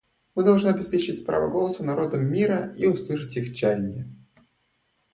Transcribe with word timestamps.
Мы 0.33 0.43
должны 0.43 0.69
обеспечить 0.69 1.27
право 1.27 1.51
голоса 1.51 1.83
народам 1.85 2.25
мира 2.25 2.73
и 2.75 2.87
услышать 2.87 3.37
их 3.37 3.55
чаяния. 3.55 4.09